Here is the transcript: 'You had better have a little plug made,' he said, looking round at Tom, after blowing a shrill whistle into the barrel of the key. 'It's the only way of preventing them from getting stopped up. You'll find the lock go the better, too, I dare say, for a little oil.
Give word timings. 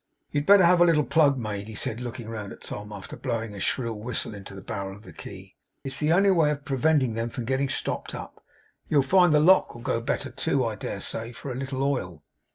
'You 0.31 0.39
had 0.41 0.47
better 0.47 0.63
have 0.65 0.81
a 0.81 0.85
little 0.85 1.03
plug 1.03 1.37
made,' 1.37 1.67
he 1.67 1.75
said, 1.75 1.99
looking 1.99 2.27
round 2.27 2.51
at 2.51 2.61
Tom, 2.63 2.91
after 2.91 3.15
blowing 3.15 3.53
a 3.53 3.59
shrill 3.59 3.93
whistle 3.93 4.33
into 4.33 4.55
the 4.55 4.61
barrel 4.61 4.95
of 4.95 5.03
the 5.03 5.13
key. 5.13 5.55
'It's 5.83 5.99
the 5.99 6.11
only 6.11 6.31
way 6.31 6.49
of 6.49 6.65
preventing 6.65 7.13
them 7.13 7.29
from 7.29 7.45
getting 7.45 7.69
stopped 7.69 8.15
up. 8.15 8.43
You'll 8.89 9.03
find 9.03 9.31
the 9.31 9.39
lock 9.39 9.79
go 9.83 9.93
the 9.99 10.01
better, 10.01 10.31
too, 10.31 10.65
I 10.65 10.73
dare 10.73 11.01
say, 11.01 11.33
for 11.33 11.51
a 11.51 11.55
little 11.55 11.83
oil. 11.83 12.23